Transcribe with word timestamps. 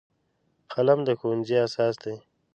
قلم 0.71 0.99
د 1.07 1.09
ښوونځي 1.19 1.55
اساس 1.65 1.95
دی 2.03 2.15